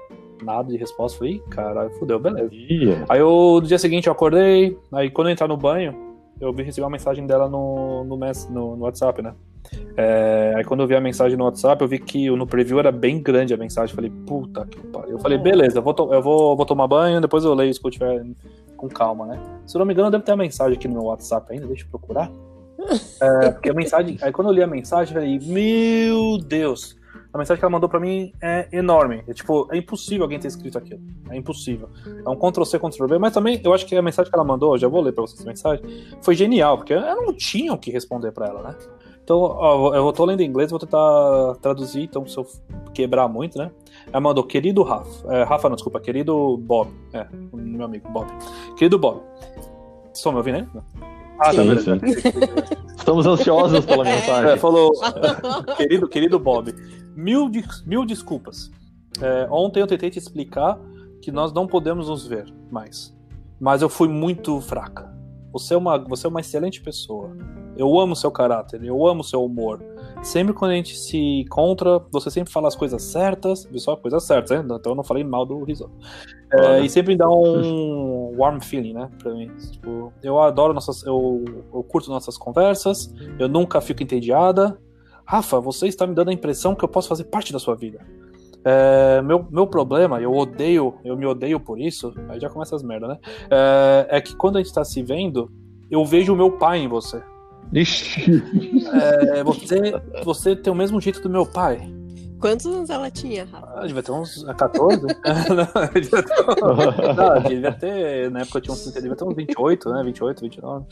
Nada 0.45 0.71
de 0.71 0.77
resposta. 0.77 1.19
Falei, 1.19 1.35
"Ih, 1.35 1.39
caralho, 1.51 1.91
fudeu, 1.99 2.19
beleza. 2.19 2.51
Ia. 2.53 3.05
Aí 3.09 3.21
eu, 3.21 3.59
no 3.61 3.67
dia 3.67 3.79
seguinte 3.79 4.07
eu 4.07 4.13
acordei, 4.13 4.77
aí 4.93 5.11
quando 5.11 5.29
eu 5.29 5.33
entrar 5.33 5.49
no 5.49 5.57
banho, 5.57 6.15
eu 6.41 6.53
vi 6.53 6.63
recebi 6.63 6.85
uma 6.85 6.91
mensagem 6.91 7.27
dela 7.27 7.49
no, 7.49 8.05
no, 8.05 8.17
no, 8.17 8.77
no 8.77 8.85
WhatsApp, 8.85 9.23
né? 9.23 9.35
É, 9.97 10.55
aí 10.57 10.65
quando 10.65 10.81
eu 10.81 10.87
vi 10.87 10.95
a 10.95 11.01
mensagem 11.01 11.37
no 11.39 11.45
WhatsApp, 11.45 11.81
eu 11.81 11.89
vi 11.89 11.99
que 11.99 12.29
no 12.31 12.47
preview 12.47 12.79
era 12.79 12.93
bem 12.93 13.21
grande 13.23 13.55
a 13.55 13.57
mensagem. 13.57 13.95
Falei, 13.95 14.11
puta 14.27 14.67
que 14.67 14.79
pariu. 14.89 15.13
Eu 15.13 15.19
falei, 15.19 15.39
beleza, 15.39 15.79
eu 15.79 15.83
vou, 15.83 15.95
eu 16.13 16.23
vou, 16.23 16.57
vou 16.57 16.67
tomar 16.67 16.87
banho, 16.87 17.21
depois 17.21 17.45
eu 17.45 17.55
leio 17.55 17.71
isso 17.71 17.81
que 17.81 17.87
eu 17.87 17.91
tiver 17.91 18.25
com 18.77 18.89
calma, 18.89 19.27
né? 19.27 19.41
Se 19.67 19.77
eu 19.77 19.79
não 19.79 19.87
me 19.87 19.93
engano, 19.93 20.11
deve 20.11 20.25
ter 20.25 20.33
a 20.33 20.37
mensagem 20.37 20.77
aqui 20.77 20.89
no 20.89 20.95
meu 20.95 21.05
WhatsApp 21.05 21.53
ainda, 21.53 21.67
deixa 21.67 21.85
eu 21.85 21.89
procurar. 21.89 22.31
É, 23.21 23.51
porque 23.51 23.71
a 23.71 23.75
mensagem. 23.75 24.19
Aí 24.21 24.33
quando 24.33 24.49
eu 24.49 24.55
li 24.55 24.63
a 24.63 24.67
mensagem, 24.67 25.15
eu 25.15 25.21
falei, 25.21 25.39
meu 25.41 26.39
Deus! 26.39 26.97
A 27.35 27.39
mensagem 27.39 27.59
que 27.59 27.65
ela 27.65 27.73
mandou 27.73 27.89
pra 27.89 27.99
mim 27.99 28.33
é 28.41 28.69
enorme. 28.73 29.25
É 29.27 29.33
tipo, 29.35 29.69
é 29.73 29.77
impossível 29.77 30.23
alguém 30.23 30.39
ter 30.39 30.47
escrito 30.47 30.79
aquilo. 30.79 31.01
É 31.29 31.37
impossível. 31.37 31.89
É 32.25 32.29
um 32.31 32.37
Ctrl-C, 32.37 32.79
Ctrl-V, 32.79 33.19
mas 33.19 33.33
também 33.33 33.61
eu 33.65 33.75
acho 33.75 33.85
que 33.87 33.97
a 33.97 34.01
mensagem 34.03 34.31
que 34.31 34.37
ela 34.39 34.45
mandou, 34.47 34.75
eu 34.75 34.79
já 34.79 34.87
vou 34.87 35.01
ler 35.03 35.11
pra 35.13 35.23
vocês 35.23 35.41
a 35.43 35.45
mensagem, 35.45 35.85
foi 36.23 36.37
genial, 36.37 36.79
porque 36.79 36.93
eu 36.95 37.01
não 37.23 37.35
tinha 37.35 37.73
o 37.73 37.79
que 37.79 37.91
responder 37.91 38.31
pra 38.31 38.47
ela, 38.47 38.63
né? 38.63 38.77
Então, 39.25 39.39
ó, 39.41 39.95
eu 39.95 40.13
tô 40.13 40.25
lendo 40.25 40.43
em 40.43 40.47
inglês, 40.47 40.71
vou 40.71 40.79
tentar 40.79 41.57
traduzir, 41.61 42.03
então 42.03 42.25
se 42.27 42.37
eu 42.39 42.47
quebrar 42.93 43.27
muito, 43.27 43.59
né? 43.59 43.71
Ela 44.13 44.21
mandou, 44.21 44.45
querido 44.45 44.83
Rafa. 44.85 45.35
É, 45.35 45.43
Rafa, 45.43 45.69
não, 45.69 45.75
desculpa, 45.77 45.99
querido 45.99 46.57
Bob. 46.59 46.91
É, 47.13 47.27
o 47.53 47.57
meu 47.57 47.85
amigo, 47.87 48.09
Bob. 48.11 48.29
Querido 48.77 48.97
Bob. 48.99 49.23
Estão 50.15 50.31
me 50.31 50.39
ouvindo 50.39 50.57
aí? 50.59 50.67
Não. 50.73 50.85
Ah, 51.41 51.47
tá, 51.53 51.65
beleza. 51.65 51.99
Estamos 52.97 53.27
ansiosos 53.27 53.85
pela 53.85 54.09
É, 54.09 54.15
mensagem. 54.15 54.57
falou, 54.59 54.93
querido, 55.77 56.07
querido 56.09 56.39
Bob, 56.39 56.73
mil, 57.15 57.51
mil 57.87 58.05
desculpas. 58.05 58.71
É, 59.21 59.47
ontem 59.51 59.81
eu 59.81 59.87
tentei 59.87 60.11
te 60.11 60.19
explicar 60.19 60.79
que 61.23 61.31
nós 61.31 61.53
não 61.53 61.67
podemos 61.67 62.09
nos 62.09 62.27
ver 62.27 62.53
mais. 62.71 63.17
Mas 63.61 63.83
eu 63.83 63.89
fui 63.89 64.09
muito 64.09 64.61
fraca. 64.61 65.15
Você 65.53 65.73
é 65.73 65.77
uma, 65.77 65.99
você 65.99 66.27
é 66.27 66.31
uma 66.31 66.41
excelente 66.41 66.83
pessoa. 66.83 67.31
Eu 67.77 67.99
amo 67.99 68.17
seu 68.17 68.31
caráter, 68.31 68.83
eu 68.85 69.07
amo 69.07 69.23
seu 69.23 69.45
humor. 69.45 69.81
Sempre 70.23 70.53
quando 70.53 70.73
a 70.73 70.75
gente 70.75 70.97
se 70.97 71.17
encontra, 71.43 72.01
você 72.11 72.31
sempre 72.31 72.53
fala 72.53 72.67
as 72.67 72.75
coisas 72.75 73.03
certas, 73.03 73.65
viu 73.65 73.79
só 73.79 73.95
coisas 73.95 74.25
certas, 74.25 74.51
né? 74.51 74.77
Então 74.77 74.93
eu 74.93 74.97
não 74.97 75.05
falei 75.05 75.23
mal 75.23 75.47
do 75.47 75.63
risoto. 75.63 75.93
É, 76.53 76.81
e 76.81 76.89
sempre 76.89 77.17
dá 77.17 77.29
um 77.29 78.37
warm 78.37 78.59
feeling, 78.61 78.95
né, 78.95 79.11
pra 79.19 79.33
mim. 79.33 79.51
Tipo, 79.71 80.13
eu 80.23 80.41
adoro 80.41 80.73
nossas, 80.73 81.05
eu, 81.05 81.45
eu 81.73 81.83
curto 81.83 82.11
nossas 82.11 82.39
conversas, 82.39 83.13
eu 83.39 83.49
nunca 83.49 83.81
fico 83.81 84.03
entediada. 84.03 84.79
Rafa, 85.25 85.61
você 85.61 85.87
está 85.87 86.07
me 86.07 86.15
dando 86.15 86.31
a 86.31 86.33
impressão 86.33 86.75
que 86.75 86.85
eu 86.85 86.89
posso 86.89 87.09
fazer 87.09 87.25
parte 87.25 87.53
da 87.53 87.59
sua 87.59 87.75
vida. 87.75 88.01
É, 88.65 89.21
meu, 89.23 89.47
meu 89.51 89.67
problema, 89.67 90.21
eu 90.21 90.33
odeio, 90.33 90.95
eu 91.05 91.17
me 91.17 91.27
odeio 91.27 91.61
por 91.61 91.79
isso, 91.79 92.15
aí 92.29 92.41
já 92.41 92.49
começa 92.49 92.75
as 92.75 92.83
merdas, 92.83 93.11
né? 93.11 93.19
É, 93.51 94.17
é 94.17 94.21
que 94.21 94.35
quando 94.35 94.57
a 94.57 94.63
gente 94.63 94.73
tá 94.73 94.85
se 94.85 95.03
vendo, 95.03 95.51
eu 95.91 96.05
vejo 96.05 96.33
o 96.33 96.37
meu 96.37 96.53
pai 96.53 96.79
em 96.79 96.89
você. 96.89 97.23
É, 98.93 99.45
você, 99.45 99.81
você 100.23 100.57
tem 100.57 100.73
o 100.73 100.77
mesmo 100.77 101.01
jeito 101.01 101.21
do 101.21 101.29
meu 101.29 101.45
pai. 101.45 101.83
Quantos 102.45 102.67
anos 102.67 102.91
ela 102.91 103.11
tinha, 103.11 103.47
Rafa? 103.51 103.73
Ah, 103.75 103.87
devia 103.87 104.03
ter 104.03 104.13
uns 104.13 104.45
14? 104.45 105.01
não, 105.01 105.15
devia 105.95 106.23
ter, 106.23 106.37
não, 107.17 107.43
devia 107.43 107.73
ter, 107.73 108.31
na 108.31 108.41
época 108.41 108.59
eu 108.59 108.61
tinha 108.61 108.75
uns 108.75 108.83
30, 108.83 109.01
devia 109.01 109.17
ter 109.17 109.25
uns 109.25 109.35
28, 109.35 109.89
né? 109.89 110.03
28, 110.05 110.41
29. 110.43 110.85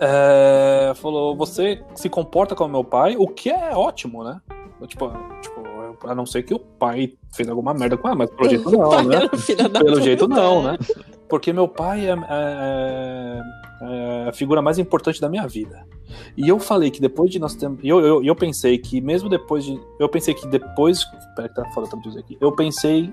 É, 0.00 0.94
falou, 0.94 1.36
você 1.36 1.84
se 1.94 2.08
comporta 2.08 2.54
como 2.54 2.72
meu 2.72 2.82
pai, 2.82 3.14
o 3.14 3.28
que 3.28 3.50
é 3.50 3.76
ótimo, 3.76 4.24
né? 4.24 4.40
Tipo, 4.86 5.12
tipo, 5.42 5.62
a 6.08 6.14
não 6.14 6.24
ser 6.24 6.42
que 6.44 6.54
o 6.54 6.58
pai 6.58 7.12
fez 7.34 7.46
alguma 7.46 7.74
merda 7.74 7.98
com 7.98 8.08
ela, 8.08 8.16
mas 8.16 8.30
pelo 8.30 8.48
jeito 8.48 8.70
não, 8.70 9.02
né? 9.02 9.20
Pelo 9.84 10.00
jeito 10.00 10.26
não, 10.26 10.62
né? 10.62 10.78
Porque 11.28 11.52
meu 11.52 11.68
pai 11.68 12.08
é, 12.08 12.14
é- 12.30 13.42
é 13.80 14.28
a 14.28 14.32
figura 14.32 14.62
mais 14.62 14.78
importante 14.78 15.20
da 15.20 15.28
minha 15.28 15.46
vida. 15.46 15.86
E 16.36 16.48
eu 16.48 16.58
falei 16.58 16.90
que 16.90 17.00
depois 17.00 17.30
de 17.30 17.38
nós 17.38 17.54
termos. 17.54 17.80
Eu, 17.82 18.00
eu, 18.00 18.24
eu 18.24 18.36
pensei 18.36 18.78
que 18.78 19.00
mesmo 19.00 19.28
depois 19.28 19.64
de. 19.64 19.80
Eu 19.98 20.08
pensei 20.08 20.34
que 20.34 20.46
depois. 20.46 21.04
Peraí 21.34 21.48
que 21.48 21.54
tá 21.54 21.64
foda 21.70 21.88
traduzir 21.88 22.20
aqui. 22.20 22.36
Eu 22.40 22.52
pensei 22.52 23.12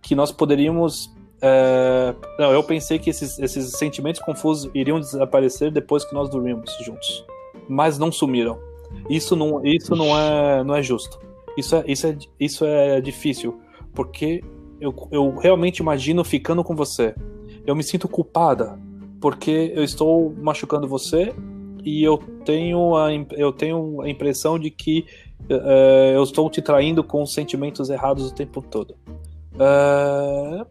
que 0.00 0.14
nós 0.14 0.32
poderíamos. 0.32 1.14
é, 1.42 2.14
Não, 2.38 2.52
eu 2.52 2.62
pensei 2.62 2.98
que 2.98 3.10
esses, 3.10 3.38
esses 3.38 3.72
sentimentos 3.72 4.20
confusos 4.20 4.70
iriam 4.74 4.98
desaparecer 4.98 5.70
depois 5.70 6.04
que 6.04 6.14
nós 6.14 6.28
dormimos 6.30 6.70
juntos. 6.84 7.24
Mas 7.68 7.98
não 7.98 8.10
sumiram. 8.10 8.58
Isso 9.10 9.36
não, 9.36 9.64
isso 9.64 9.94
não, 9.94 10.18
é, 10.18 10.64
não 10.64 10.74
é 10.74 10.82
justo. 10.82 11.20
Isso 11.56 11.76
é, 11.76 11.84
isso, 11.86 12.06
é, 12.06 12.16
isso 12.40 12.64
é 12.64 13.00
difícil. 13.00 13.60
Porque 13.94 14.42
eu, 14.80 14.94
eu 15.10 15.36
realmente 15.36 15.78
imagino 15.78 16.24
ficando 16.24 16.64
com 16.64 16.74
você. 16.74 17.14
eu 17.66 17.76
me 17.76 17.82
sinto 17.82 18.08
culpada 18.08 18.78
porque 19.20 19.72
eu 19.74 19.82
estou 19.82 20.34
machucando 20.34 20.86
você 20.86 21.34
e 21.84 22.02
eu 22.02 22.18
tenho 22.44 22.96
a, 22.96 23.08
eu 23.32 23.52
tenho 23.52 24.00
a 24.02 24.08
impressão 24.08 24.58
de 24.58 24.70
que 24.70 25.04
uh, 25.50 26.12
eu 26.14 26.22
estou 26.22 26.48
te 26.50 26.62
traindo 26.62 27.02
com 27.02 27.24
sentimentos 27.26 27.90
errados 27.90 28.30
o 28.30 28.34
tempo 28.34 28.62
todo. 28.62 28.94
Uh, 29.54 30.66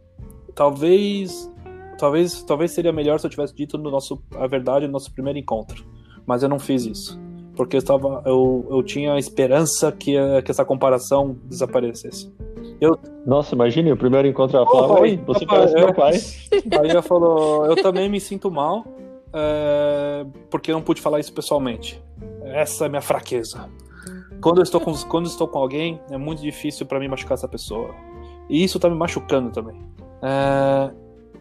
talvez, 0.53 1.51
talvez, 1.97 2.43
talvez 2.43 2.71
seria 2.71 2.91
melhor 2.91 3.19
se 3.19 3.25
eu 3.25 3.29
tivesse 3.29 3.55
dito 3.55 3.77
no 3.77 3.91
nosso, 3.91 4.21
a 4.35 4.47
verdade 4.47 4.85
no 4.87 4.93
nosso 4.93 5.11
primeiro 5.11 5.39
encontro, 5.39 5.85
mas 6.25 6.43
eu 6.43 6.49
não 6.49 6.59
fiz 6.59 6.85
isso 6.85 7.19
porque 7.57 7.75
eu 7.75 7.79
estava, 7.79 8.21
eu, 8.23 8.67
eu 8.69 8.83
tinha 8.83 9.17
esperança 9.17 9.91
que, 9.91 10.13
que 10.43 10.51
essa 10.51 10.63
comparação 10.63 11.35
desaparecesse. 11.45 12.31
Eu... 12.79 12.97
Nossa, 13.25 13.55
imagine, 13.55 13.91
o 13.91 13.97
primeiro 13.97 14.27
encontro 14.27 14.57
ela 14.57 14.65
fala, 14.65 14.99
oi, 14.99 15.19
você 15.25 15.45
parece 15.45 15.75
é... 15.75 15.79
meu 15.79 15.93
pai. 15.93 16.13
Aí 16.79 16.89
ela 16.89 17.01
falou, 17.01 17.65
eu 17.65 17.75
também 17.81 18.07
me 18.09 18.19
sinto 18.19 18.51
mal, 18.51 18.85
é... 19.33 20.25
porque 20.49 20.71
não 20.71 20.81
pude 20.81 21.01
falar 21.01 21.19
isso 21.19 21.33
pessoalmente. 21.33 22.01
Essa 22.43 22.85
é 22.85 22.89
minha 22.89 23.01
fraqueza. 23.01 23.69
Quando 24.41 24.59
eu 24.59 24.63
estou 24.63 24.79
com, 24.79 24.93
quando 24.93 25.25
estou 25.25 25.47
com 25.47 25.59
alguém, 25.59 25.99
é 26.09 26.17
muito 26.17 26.41
difícil 26.41 26.85
para 26.85 26.99
mim 26.99 27.07
machucar 27.07 27.33
essa 27.33 27.47
pessoa. 27.47 27.93
E 28.49 28.63
isso 28.63 28.79
tá 28.79 28.89
me 28.89 28.95
machucando 28.95 29.51
também. 29.51 29.81
É... 30.21 30.91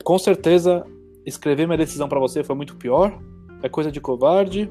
Com 0.03 0.19
certeza, 0.19 0.85
escrever 1.25 1.67
minha 1.67 1.77
decisão 1.77 2.09
para 2.09 2.21
você 2.21 2.43
foi 2.43 2.57
muito 2.57 2.77
pior. 2.77 3.19
É 3.63 3.69
coisa 3.69 3.91
de 3.91 4.01
covarde. 4.01 4.71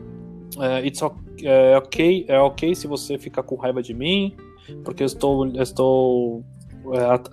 É, 0.59 0.87
it's 0.87 1.01
é 1.43 1.77
ok, 1.77 2.25
é 2.27 2.39
ok 2.39 2.75
se 2.75 2.87
você 2.87 3.17
ficar 3.17 3.43
com 3.43 3.55
raiva 3.55 3.81
de 3.81 3.93
mim, 3.93 4.35
porque 4.83 5.03
eu 5.03 5.05
estou, 5.05 5.47
eu 5.47 5.61
estou 5.61 6.43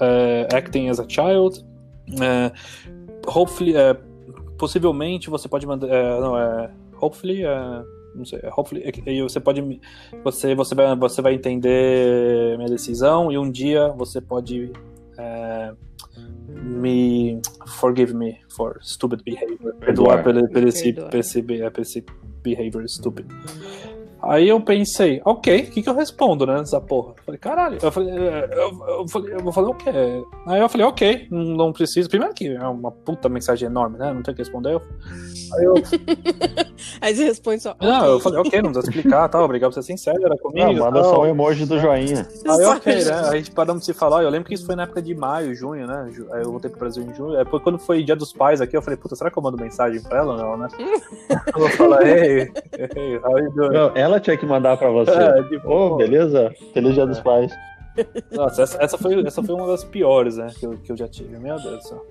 é, 0.01 0.49
acting 0.55 0.89
as 0.89 1.01
a 1.01 1.07
child. 1.09 1.65
É, 2.21 2.53
hopefully, 3.27 3.75
possivelmente 4.59 5.31
você 5.31 5.49
pode 5.49 5.67
mandar, 5.67 5.89
não 6.21 6.39
é, 6.39 6.71
hopefully, 7.01 7.43
não 8.15 8.25
sei, 8.25 8.41
hopefully, 8.57 8.85
você 9.23 9.41
pode, 9.41 9.81
você, 10.23 10.55
você 10.55 10.75
vai, 10.75 10.97
você 10.97 11.23
vai 11.23 11.35
entender 11.35 12.57
minha 12.57 12.69
decisão 12.69 13.31
e 13.33 13.39
um 13.39 13.51
dia 13.51 13.89
você 13.89 14.21
pode 14.21 14.73
me 16.63 17.41
forgive 17.67 18.15
me 18.15 18.39
for 18.49 18.79
stupid 18.83 19.23
behavior, 19.25 19.75
perdoar 19.81 20.23
por, 20.23 20.35
por, 20.49 20.67
esse, 20.67 20.93
por, 20.93 21.15
esse, 21.15 21.45
esse 21.79 22.05
behavior 22.43 22.89
stupid. 22.89 23.27
Aí 24.25 24.49
eu 24.49 24.61
pensei, 24.61 25.21
ok, 25.25 25.63
o 25.63 25.71
que, 25.71 25.83
que 25.83 25.89
eu 25.89 25.95
respondo, 25.95 26.47
né? 26.47 26.59
Nessa 26.59 26.81
porra. 26.81 27.15
Eu 27.17 27.25
falei, 27.25 27.39
caralho. 27.39 27.79
Eu 27.83 27.91
falei, 27.91 28.11
é, 28.11 28.49
eu, 28.53 28.87
eu, 28.87 29.09
falei, 29.09 29.35
eu 29.35 29.41
vou 29.41 29.53
fazer 29.53 29.69
o 29.69 29.75
quê? 29.75 29.91
Aí 30.47 30.61
eu 30.61 30.69
falei, 30.69 30.87
ok, 30.87 31.27
não 31.31 31.73
preciso. 31.73 32.09
Primeiro 32.09 32.33
que 32.33 32.49
é 32.49 32.67
uma 32.67 32.93
puta 32.93 33.29
mensagem 33.29 33.67
enorme, 33.67 33.99
né? 33.99 34.13
Não 34.13 34.23
tem 34.23 34.35
que 34.35 34.41
responder. 34.41 34.81
Aí 35.55 35.65
eu. 35.65 35.75
Aí 37.01 37.15
você 37.15 37.25
responde 37.25 37.63
só. 37.63 37.77
Não, 37.81 38.07
eu 38.07 38.21
falei, 38.21 38.41
ok, 38.41 38.63
não 38.63 38.73
precisa 38.73 38.91
explicar, 38.91 39.29
tá? 39.29 39.43
Obrigado 39.43 39.71
por 39.71 39.83
ser 39.83 39.83
sincero, 39.83 40.25
era 40.25 40.37
comigo. 40.37 40.73
Não, 40.73 40.85
manda 40.85 41.03
só 41.03 41.23
o 41.23 41.27
emoji 41.27 41.67
do 41.67 41.79
joinha. 41.79 42.27
Aí 42.49 42.65
ok, 42.65 43.05
né? 43.05 43.13
Aí 43.13 43.29
a 43.29 43.37
gente 43.37 43.51
paramos 43.51 43.83
de 43.83 43.87
se 43.87 43.95
falar. 43.95 44.23
Eu 44.23 44.31
lembro 44.31 44.49
que 44.49 44.55
isso 44.55 44.67
foi 44.67 44.77
na 44.77 44.85
época 44.85 45.03
de 45.03 45.15
maio, 45.15 45.55
junho, 45.55 45.87
né? 45.87 46.13
Aí 46.33 46.43
eu 46.43 46.51
voltei 46.51 46.71
pro 46.71 46.81
Brasil 46.81 47.03
em 47.03 47.15
junho. 47.15 47.37
Depois, 47.37 47.63
quando 47.63 47.79
foi 47.79 48.03
dia 48.03 48.17
dos 48.17 48.33
pais 48.33 48.61
aqui, 48.61 48.77
eu 48.77 48.83
falei, 48.83 48.97
puta, 48.97 49.17
será 49.17 49.31
que 49.31 49.39
eu 49.39 49.43
mando 49.43 49.57
mensagem 49.59 50.01
pra 50.03 50.19
ela 50.19 50.33
ou 50.33 50.39
não, 50.39 50.57
né? 50.57 50.69
eu 51.55 51.61
vou 51.61 51.69
falar, 51.71 52.07
ei, 52.07 52.51
ei, 52.79 53.21
Não, 53.55 53.93
ela 53.95 54.12
tinha 54.21 54.37
que 54.37 54.47
mandar 54.47 54.77
pra 54.77 54.91
você. 54.91 55.11
É, 55.11 55.43
tipo, 55.45 55.69
oh, 55.69 55.97
beleza? 55.97 56.53
Feliz 56.73 56.95
Dia 56.95 57.05
é. 57.05 57.07
dos 57.07 57.21
Pais. 57.21 57.53
Nossa, 58.33 58.63
essa, 58.63 58.83
essa, 58.83 58.99
foi, 58.99 59.27
essa 59.27 59.43
foi 59.43 59.55
uma 59.55 59.67
das 59.67 59.85
piores, 59.85 60.37
né, 60.37 60.49
que 60.59 60.67
eu, 60.67 60.79
que 60.79 60.93
eu 60.93 60.97
já 60.97 61.09
tive. 61.09 61.39
Meu 61.39 61.57
Deus 61.57 61.79
do 61.79 61.83
céu. 61.83 62.07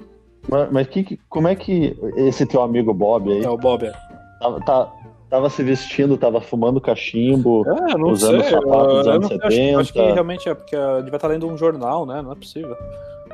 Mas, 0.49 0.71
mas 0.71 0.87
que, 0.87 1.19
como 1.29 1.47
é 1.47 1.55
que 1.55 1.97
esse 2.15 2.45
teu 2.45 2.61
amigo 2.61 2.93
Bob 2.93 3.31
aí. 3.31 3.43
É 3.43 3.49
o 3.49 3.57
Bob, 3.57 3.85
é. 3.85 3.93
Tava, 4.39 4.59
tá, 4.61 4.91
tava 5.29 5.49
se 5.49 5.63
vestindo, 5.63 6.17
tava 6.17 6.41
fumando 6.41 6.81
cachimbo, 6.81 7.63
é, 7.67 7.95
usando 7.97 8.41
sei, 8.41 8.51
sapatos 8.51 8.97
dos 8.97 9.07
anos 9.07 9.27
70. 9.27 9.47
Acho, 9.47 9.79
acho, 9.79 9.93
que 9.93 9.99
realmente 9.99 10.49
é 10.49 10.53
porque 10.53 10.75
devia 10.75 11.15
estar 11.15 11.27
lendo 11.27 11.47
um 11.47 11.57
jornal, 11.57 12.05
né? 12.05 12.21
Não 12.21 12.31
é 12.31 12.35
possível. 12.35 12.75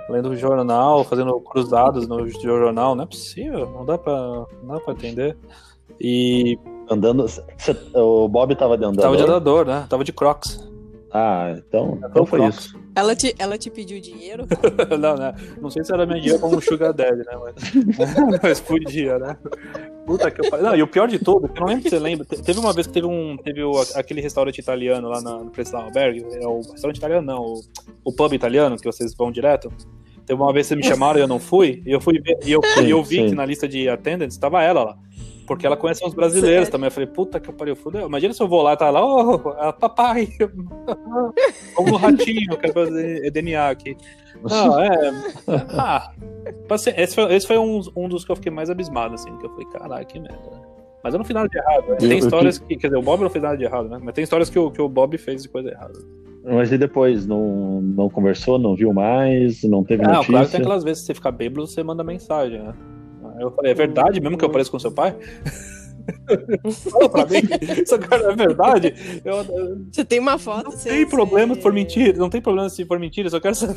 Lendo 0.09 0.29
um 0.29 0.35
jornal, 0.35 1.03
fazendo 1.03 1.37
cruzados 1.41 2.07
no 2.07 2.27
jornal, 2.29 2.95
não 2.95 3.03
é 3.03 3.07
possível, 3.07 3.69
não 3.71 3.85
dá 3.85 3.97
pra, 3.97 4.45
não 4.63 4.75
dá 4.75 4.79
pra 4.79 4.93
entender. 4.93 5.35
E. 5.99 6.57
Andando. 6.89 7.25
o 7.93 8.27
Bob 8.27 8.55
tava 8.55 8.77
de 8.77 8.85
andador? 8.85 9.03
Tava 9.03 9.17
de 9.17 9.23
andador, 9.23 9.65
né? 9.65 9.85
Tava 9.89 10.03
de 10.03 10.13
Crocs. 10.13 10.67
Ah, 11.11 11.55
então, 11.57 11.99
então 12.03 12.25
foi 12.25 12.39
Crocs. 12.39 12.57
isso. 12.57 12.87
Ela 12.97 13.15
te, 13.15 13.35
ela 13.37 13.57
te 13.59 13.69
pediu 13.69 14.01
dinheiro? 14.01 14.47
não, 14.99 15.15
né? 15.15 15.35
Não 15.61 15.69
sei 15.69 15.83
se 15.83 15.93
era 15.93 16.03
minha 16.05 16.19
dinheiro 16.19 16.39
como 16.39 16.57
um 16.57 16.61
Sugar 16.61 16.91
Daddy, 16.91 17.19
né? 17.19 17.37
Mas, 17.39 18.41
mas 18.41 18.59
podia, 18.59 19.19
né? 19.19 19.37
Puta 20.03 20.31
que 20.31 20.41
eu 20.41 20.63
Não, 20.63 20.75
e 20.75 20.81
o 20.81 20.87
pior 20.87 21.07
de 21.07 21.19
tudo, 21.19 21.47
eu 21.53 21.61
não 21.61 21.67
lembro 21.67 21.83
se 21.83 21.89
você 21.89 21.99
lembra. 21.99 22.25
Teve 22.25 22.59
uma 22.59 22.73
vez 22.73 22.87
que 22.87 22.93
teve 22.93 23.05
um. 23.05 23.37
Teve 23.37 23.61
o, 23.61 23.73
aquele 23.93 24.19
restaurante 24.19 24.57
italiano 24.57 25.09
lá 25.09 25.21
na, 25.21 25.43
no 25.43 25.51
Preston 25.51 25.77
Albergue. 25.77 26.25
É 26.41 26.47
o 26.47 26.61
restaurante 26.61 26.97
italiano, 26.97 27.27
não. 27.27 27.43
O, 27.43 27.61
o 28.05 28.11
pub 28.11 28.33
italiano, 28.33 28.77
que 28.77 28.85
vocês 28.85 29.13
vão 29.13 29.31
direto. 29.31 29.71
Teve 30.25 30.41
uma 30.41 30.51
vez 30.51 30.65
que 30.65 30.73
vocês 30.73 30.85
me 30.85 30.91
chamaram 30.91 31.19
e 31.19 31.21
eu 31.21 31.27
não 31.27 31.39
fui. 31.39 31.83
E 31.85 31.91
eu 31.91 32.01
fui 32.01 32.19
ver, 32.19 32.39
e 32.43 32.51
eu, 32.51 32.61
e 32.83 32.89
eu 32.89 33.03
vi 33.03 33.17
sim. 33.17 33.29
que 33.29 33.35
na 33.35 33.45
lista 33.45 33.67
de 33.67 33.87
attendants 33.87 34.33
estava 34.33 34.63
ela 34.63 34.83
lá. 34.83 34.97
Porque 35.47 35.65
ela 35.65 35.77
conhece 35.77 36.05
uns 36.05 36.13
brasileiros 36.13 36.65
Sério? 36.65 36.71
também. 36.71 36.87
Eu 36.87 36.91
falei, 36.91 37.07
puta 37.07 37.39
que 37.39 37.51
pariu, 37.53 37.75
fudeu. 37.75 38.05
Imagina 38.05 38.33
se 38.33 38.43
eu 38.43 38.47
vou 38.47 38.61
lá 38.61 38.73
e 38.73 38.77
tá 38.77 38.89
lá, 38.89 39.03
ô, 39.03 39.35
oh, 39.35 39.73
papai, 39.73 40.27
como 41.73 41.93
um 41.93 41.97
ratinho, 41.97 42.57
quero 42.57 42.73
fazer 42.73 43.31
DNA 43.31 43.69
aqui. 43.69 43.95
Não, 44.43 44.79
é. 44.79 44.89
Ah, 45.79 46.11
esse 46.97 47.15
foi, 47.15 47.33
esse 47.33 47.47
foi 47.47 47.57
um, 47.57 47.81
um 47.95 48.09
dos 48.09 48.25
que 48.25 48.31
eu 48.31 48.35
fiquei 48.35 48.51
mais 48.51 48.69
abismado, 48.69 49.15
assim, 49.15 49.35
que 49.37 49.45
eu 49.45 49.49
falei, 49.49 49.65
caralho, 49.67 50.05
que 50.05 50.19
merda? 50.19 50.67
Mas 51.03 51.13
eu 51.13 51.17
não 51.19 51.25
fiz 51.25 51.33
nada 51.33 51.47
de 51.47 51.57
errado. 51.57 51.89
Né? 51.89 51.95
Tem 51.95 52.17
histórias 52.17 52.59
que. 52.59 52.75
Quer 52.75 52.87
dizer, 52.87 52.97
o 52.97 53.01
Bob 53.01 53.21
não 53.21 53.29
fez 53.29 53.41
nada 53.41 53.55
de 53.55 53.63
errado, 53.63 53.87
né? 53.87 53.99
Mas 54.01 54.13
tem 54.13 54.23
histórias 54.23 54.49
que 54.49 54.59
o, 54.59 54.69
que 54.69 54.81
o 54.81 54.89
Bob 54.89 55.17
fez 55.17 55.43
de 55.43 55.49
coisa 55.49 55.69
errada. 55.69 55.97
Mas 56.43 56.71
e 56.71 56.77
depois? 56.77 57.25
Não, 57.25 57.81
não 57.81 58.09
conversou, 58.09 58.57
não 58.59 58.75
viu 58.75 58.93
mais, 58.93 59.63
não 59.63 59.83
teve 59.83 60.03
não, 60.03 60.15
notícia? 60.15 60.31
Não, 60.31 60.37
claro 60.39 60.45
que 60.45 60.51
tem 60.51 60.61
aquelas 60.61 60.83
vezes 60.83 61.03
que 61.03 61.07
você 61.07 61.13
fica 61.13 61.31
bêbado, 61.31 61.65
você 61.65 61.83
manda 61.83 62.03
mensagem, 62.03 62.59
né? 62.59 62.73
Eu 63.39 63.51
falei, 63.51 63.71
é 63.71 63.75
verdade 63.75 64.21
mesmo 64.21 64.37
que 64.37 64.45
eu 64.45 64.49
pareço 64.49 64.71
com 64.71 64.79
seu 64.79 64.91
pai? 64.91 65.15
Fala 66.89 67.09
pra 67.09 67.25
mim, 67.25 67.41
isso 67.81 67.99
cara 67.99 68.31
é 68.31 68.35
verdade. 68.35 69.21
Eu, 69.25 69.43
você 69.91 70.05
tem 70.05 70.19
uma 70.19 70.37
foto? 70.37 70.69
Não 70.69 70.77
tem 70.77 71.07
problema 71.07 71.55
se 71.55 71.61
for 71.61 71.73
mentira, 71.73 72.17
não 72.17 72.29
tem 72.29 72.41
problema 72.41 72.69
se 72.69 72.85
for 72.85 72.99
mentira, 72.99 73.29
só 73.29 73.39
quero 73.39 73.55
saber. 73.55 73.75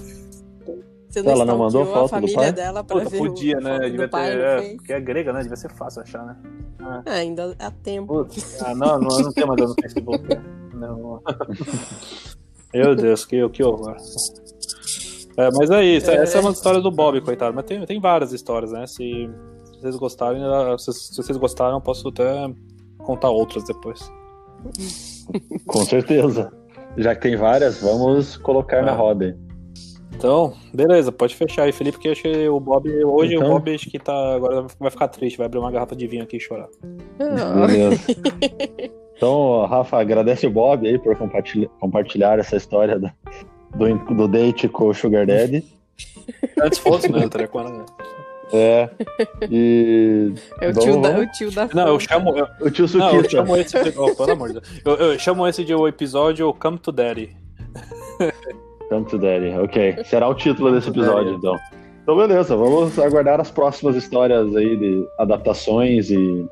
Você 1.09 1.23
não 1.23 1.33
ela 1.33 1.45
não 1.45 1.59
mandou 1.59 1.85
foto 1.87 2.05
a 2.05 2.09
família 2.09 2.37
do 2.37 2.41
pai? 2.41 2.53
dela 2.53 2.85
pra 2.85 2.99
Puta, 2.99 3.11
ver 3.11 3.19
podia, 3.19 3.59
o, 3.59 3.61
né? 3.61 3.79
Devia 3.81 4.09
ter, 4.09 4.41
é, 4.41 4.75
porque 4.77 4.93
é 4.93 5.01
grega, 5.01 5.33
né? 5.33 5.43
Devia 5.43 5.57
ser 5.57 5.73
fácil 5.73 6.03
achar, 6.03 6.25
né? 6.25 6.37
É. 7.05 7.11
ainda 7.11 7.55
há 7.59 7.71
tempo. 7.71 8.25
Putz, 8.25 8.63
ah, 8.63 8.75
não, 8.77 9.01
não, 9.01 9.19
não 9.19 9.33
tem 9.33 9.45
mais 9.45 9.61
no 9.61 9.75
Facebook. 9.75 10.25
Né? 10.29 10.41
Não. 10.73 11.21
Meu 12.73 12.95
Deus, 12.95 13.25
que, 13.25 13.49
que 13.49 13.65
horror. 13.65 13.97
É, 15.37 15.49
mas 15.57 15.71
é 15.71 15.85
isso, 15.85 16.11
é. 16.11 16.17
essa 16.17 16.39
é 16.39 16.41
uma 16.41 16.51
história 16.51 16.81
do 16.81 16.91
Bob, 16.91 17.21
coitado. 17.21 17.55
Mas 17.55 17.65
tem, 17.65 17.85
tem 17.85 18.01
várias 18.01 18.33
histórias, 18.33 18.73
né? 18.73 18.87
Se, 18.87 19.31
se 19.65 19.81
vocês 19.81 19.97
gostarem, 19.97 20.43
se, 20.79 20.93
se, 20.93 21.17
vocês 21.17 21.39
gostaram, 21.39 21.77
eu 21.77 21.81
posso 21.81 22.09
até 22.09 22.51
contar 22.99 23.31
outras 23.31 23.65
depois. 23.65 24.11
Com 25.67 25.85
certeza. 25.85 26.53
Já 26.97 27.15
que 27.15 27.23
tem 27.23 27.37
várias, 27.37 27.81
vamos 27.81 28.37
colocar 28.37 28.79
é. 28.79 28.83
na 28.83 28.93
roda. 28.93 29.39
Então, 30.13 30.53
beleza, 30.75 31.11
pode 31.11 31.35
fechar 31.35 31.63
aí, 31.63 31.73
Felipe, 31.73 31.97
porque 31.97 32.11
acho 32.11 32.23
que 32.23 32.49
o 32.49 32.61
Bob. 32.61 32.91
Hoje 33.05 33.37
então... 33.37 33.49
o 33.49 33.53
Bob 33.53 33.75
acho 33.75 33.89
que 33.89 33.99
tá. 33.99 34.35
Agora 34.35 34.67
vai 34.79 34.91
ficar 34.91 35.09
triste, 35.09 35.39
vai 35.39 35.47
abrir 35.47 35.59
uma 35.59 35.71
garrafa 35.71 35.97
de 35.97 36.07
vinho 36.07 36.25
aqui 36.25 36.37
e 36.37 36.41
chorar. 36.41 36.69
Beleza. 37.17 38.01
Então, 39.17 39.67
Rafa, 39.67 40.01
agradece 40.01 40.47
o 40.47 40.51
Bob 40.51 40.89
aí 40.89 40.99
por 40.99 41.15
compartilhar, 41.15 41.69
compartilhar 41.79 42.39
essa 42.39 42.57
história 42.57 42.99
da, 42.99 43.13
do, 43.75 44.15
do 44.15 44.29
date 44.29 44.69
com 44.69 44.89
o 44.89 44.95
Sugar 44.95 45.27
Daddy. 45.27 45.65
Antes 46.63 46.79
fosse, 46.79 47.11
né? 47.11 47.19
Eu 47.19 47.27
estaria 47.27 47.49
com 47.49 47.61
ela. 47.61 47.71
Né? 47.71 47.85
É. 48.53 48.91
E. 49.51 50.33
É 50.61 50.69
o 50.69 50.73
tio, 50.73 51.01
da, 51.01 51.19
o 51.19 51.27
tio 51.31 51.51
da. 51.51 51.69
Não, 51.73 51.89
eu 51.89 52.01
chamo. 52.01 52.37
Eu, 52.37 52.49
o 52.61 52.71
tio 52.71 52.89
Suquita. 52.89 53.13
Não, 53.13 53.21
eu 53.21 53.31
chamo 53.31 53.57
esse. 53.57 53.83
De, 53.83 53.99
oh, 53.99 54.15
pelo 54.15 54.33
amor 54.33 54.49
de 54.49 54.55
Deus. 54.55 54.83
Eu, 54.85 54.95
eu 54.95 55.19
chamo 55.19 55.47
esse 55.47 55.65
de 55.65 55.75
o 55.75 55.87
episódio 55.87 56.53
Come 56.55 56.79
to 56.79 56.91
Daddy. 56.91 57.37
Come 58.89 59.05
to 59.07 59.19
Daddy, 59.19 59.51
ok. 59.59 60.05
Será 60.05 60.29
o 60.29 60.35
título 60.35 60.73
desse 60.73 60.89
episódio, 60.91 61.35
então. 61.35 61.57
Então, 62.03 62.17
beleza, 62.17 62.57
vamos 62.57 62.99
aguardar 62.99 63.41
as 63.41 63.51
próximas 63.51 63.95
histórias 63.95 64.57
aí 64.57 64.77
de 64.77 65.07
adaptações 65.17 66.11
e 66.11 66.45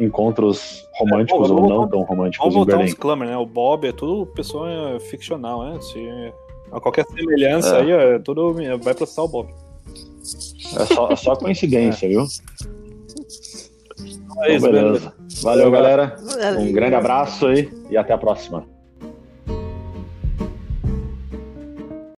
encontros 0.00 0.88
românticos 0.94 1.50
é, 1.50 1.52
ou 1.52 1.68
não 1.68 1.86
tão 1.86 2.02
românticos. 2.02 2.38
Vamos 2.38 2.54
voltar 2.54 2.78
uns 2.78 2.94
Clammer, 2.94 3.28
né? 3.28 3.36
O 3.36 3.44
Bob 3.44 3.86
é 3.86 3.92
tudo 3.92 4.26
pessoa 4.26 4.98
ficcional, 5.00 5.64
né? 5.64 5.80
Se 5.82 6.32
qualquer 6.80 7.04
semelhança 7.06 7.76
é. 7.76 7.80
aí, 7.80 7.90
é 7.90 8.18
tudo 8.18 8.54
vai 8.80 8.94
processar 8.94 9.22
o 9.22 9.28
Bob. 9.28 9.48
É 10.78 10.86
só, 10.86 11.10
é 11.10 11.16
só 11.16 11.36
coincidência, 11.36 12.08
viu? 12.08 12.22
É 14.44 14.56
isso, 14.56 14.66
então, 14.66 14.72
beleza. 14.72 14.72
Beleza. 14.72 15.14
Valeu, 15.42 15.70
galera. 15.70 16.16
Um 16.58 16.72
grande 16.72 16.94
abraço 16.94 17.46
aí 17.46 17.70
e 17.90 17.96
até 17.96 18.12
a 18.12 18.18
próxima. 18.18 18.66